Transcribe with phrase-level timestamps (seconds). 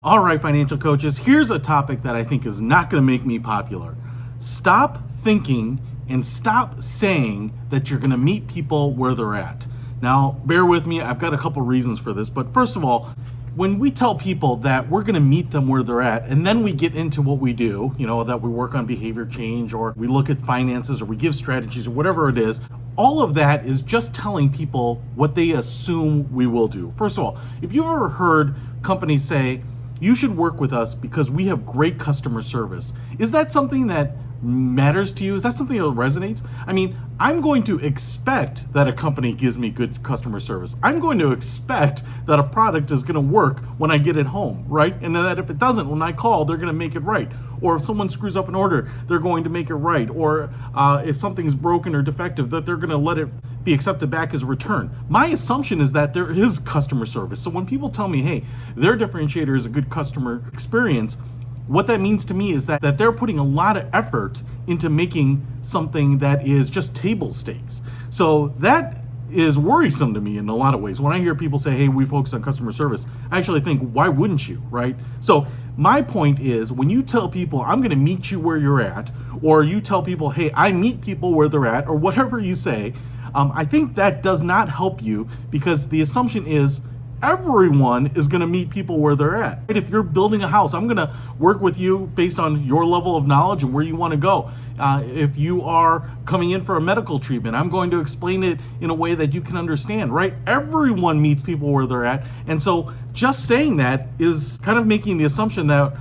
[0.00, 3.26] All right, financial coaches, here's a topic that I think is not going to make
[3.26, 3.96] me popular.
[4.38, 9.66] Stop thinking and stop saying that you're going to meet people where they're at.
[10.00, 13.12] Now, bear with me, I've got a couple reasons for this, but first of all,
[13.56, 16.62] when we tell people that we're going to meet them where they're at and then
[16.62, 19.94] we get into what we do, you know, that we work on behavior change or
[19.96, 22.60] we look at finances or we give strategies or whatever it is,
[22.94, 26.94] all of that is just telling people what they assume we will do.
[26.96, 28.54] First of all, if you've ever heard
[28.84, 29.60] companies say,
[30.00, 32.92] you should work with us because we have great customer service.
[33.18, 35.34] Is that something that matters to you?
[35.34, 36.46] Is that something that resonates?
[36.66, 40.76] I mean, I'm going to expect that a company gives me good customer service.
[40.82, 44.26] I'm going to expect that a product is going to work when I get it
[44.26, 44.94] home, right?
[45.02, 47.30] And that if it doesn't, when I call, they're going to make it right.
[47.60, 50.08] Or if someone screws up an order, they're going to make it right.
[50.08, 53.28] Or uh, if something's broken or defective, that they're going to let it
[53.68, 54.90] be accepted back as a return.
[55.10, 57.38] My assumption is that there is customer service.
[57.42, 58.44] So when people tell me, hey,
[58.74, 61.18] their differentiator is a good customer experience,
[61.66, 64.88] what that means to me is that, that they're putting a lot of effort into
[64.88, 67.82] making something that is just table stakes.
[68.08, 70.98] So that is worrisome to me in a lot of ways.
[70.98, 74.08] When I hear people say, hey, we focus on customer service, I actually think, why
[74.08, 74.96] wouldn't you, right?
[75.20, 75.46] So
[75.78, 79.12] my point is when you tell people, I'm going to meet you where you're at,
[79.42, 82.94] or you tell people, hey, I meet people where they're at, or whatever you say,
[83.32, 86.80] um, I think that does not help you because the assumption is
[87.22, 89.60] everyone is going to meet people where they're at.
[89.68, 93.16] If you're building a house, I'm going to work with you based on your level
[93.16, 94.50] of knowledge and where you want to go.
[94.78, 98.60] Uh, if you are coming in for a medical treatment, I'm going to explain it
[98.80, 100.34] in a way that you can understand, right?
[100.46, 102.24] Everyone meets people where they're at.
[102.46, 105.92] And so just saying that is kind of making the assumption that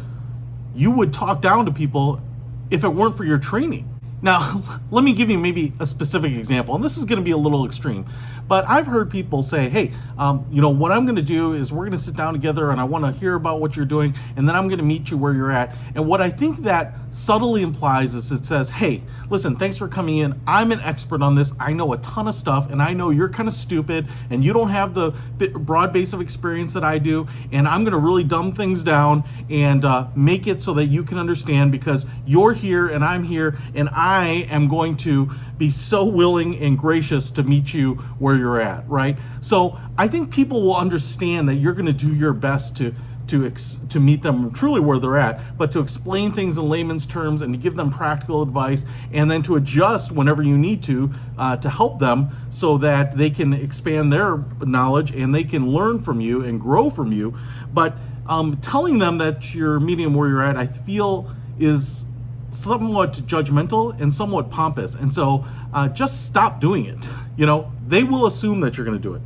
[0.76, 2.22] you would talk down to people
[2.70, 3.90] if it weren't for your training.
[4.22, 7.32] Now, let me give you maybe a specific example, and this is going to be
[7.32, 8.06] a little extreme,
[8.48, 11.72] but I've heard people say, hey, um, you know, what I'm going to do is
[11.72, 14.16] we're going to sit down together and I want to hear about what you're doing,
[14.36, 15.76] and then I'm going to meet you where you're at.
[15.94, 20.18] And what I think that subtly implies is it says, hey, listen, thanks for coming
[20.18, 20.40] in.
[20.48, 21.54] I'm an expert on this.
[21.60, 24.54] I know a ton of stuff, and I know you're kind of stupid and you
[24.54, 25.12] don't have the
[25.54, 29.24] broad base of experience that I do, and I'm going to really dumb things down
[29.50, 33.58] and uh, make it so that you can understand because you're here and I'm here,
[33.76, 38.38] and I I am going to be so willing and gracious to meet you where
[38.38, 39.18] you're at, right?
[39.42, 42.96] So I think people will understand that you're going to do your best to
[43.28, 47.06] to ex- to meet them truly where they're at, but to explain things in layman's
[47.06, 51.12] terms and to give them practical advice, and then to adjust whenever you need to
[51.38, 56.02] uh, to help them so that they can expand their knowledge and they can learn
[56.02, 57.34] from you and grow from you.
[57.74, 61.30] But um, telling them that you're meeting them where you're at, I feel
[61.60, 62.06] is
[62.52, 64.96] somewhat judgmental and somewhat pompous.
[64.96, 67.08] And so uh, just stop doing it.
[67.36, 69.22] You know, they will assume that you're going to do it.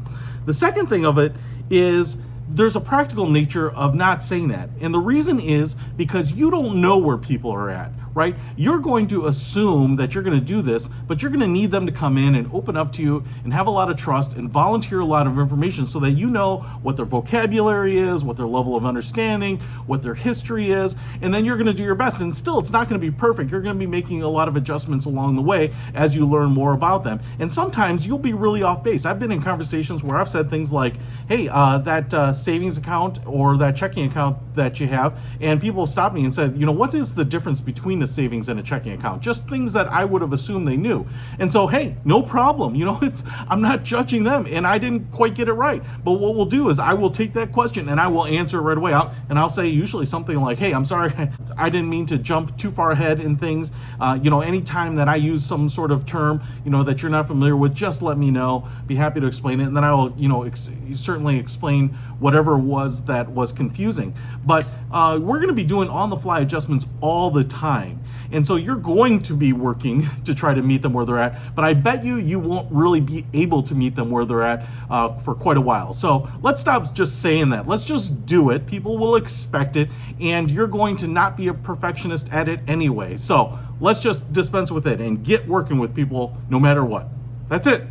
[0.45, 1.33] The second thing of it
[1.69, 2.17] is
[2.49, 4.69] there's a practical nature of not saying that.
[4.81, 8.35] And the reason is because you don't know where people are at right?
[8.55, 11.71] You're going to assume that you're going to do this, but you're going to need
[11.71, 14.33] them to come in and open up to you and have a lot of trust
[14.33, 18.37] and volunteer a lot of information so that you know what their vocabulary is, what
[18.37, 21.95] their level of understanding, what their history is, and then you're going to do your
[21.95, 22.21] best.
[22.21, 23.51] And still, it's not going to be perfect.
[23.51, 26.51] You're going to be making a lot of adjustments along the way as you learn
[26.51, 27.19] more about them.
[27.39, 29.05] And sometimes you'll be really off base.
[29.05, 30.95] I've been in conversations where I've said things like,
[31.27, 35.85] hey, uh, that uh, savings account or that checking account that you have, and people
[35.85, 38.63] stopped me and said, you know, what is the difference between a savings and a
[38.63, 39.21] checking account.
[39.21, 41.05] Just things that I would have assumed they knew.
[41.39, 42.75] And so, hey, no problem.
[42.81, 45.83] You know, it's I'm not judging them, and I didn't quite get it right.
[46.03, 48.61] But what we'll do is I will take that question and I will answer it
[48.61, 48.93] right away.
[49.29, 51.13] And I'll say usually something like, "Hey, I'm sorry,
[51.57, 53.69] I didn't mean to jump too far ahead in things.
[53.99, 57.11] Uh, you know, anytime that I use some sort of term, you know, that you're
[57.11, 58.67] not familiar with, just let me know.
[58.87, 61.89] Be happy to explain it, and then I will, you know, ex- certainly explain
[62.19, 64.15] whatever was that was confusing.
[64.43, 68.03] But uh, we're going to be doing on-the-fly adjustments all the time time.
[68.31, 71.55] And so you're going to be working to try to meet them where they're at,
[71.55, 74.67] but I bet you you won't really be able to meet them where they're at
[74.89, 75.93] uh, for quite a while.
[75.93, 77.67] So let's stop just saying that.
[77.67, 78.65] Let's just do it.
[78.65, 83.17] People will expect it, and you're going to not be a perfectionist at it anyway.
[83.17, 87.07] So let's just dispense with it and get working with people no matter what.
[87.49, 87.83] That's it.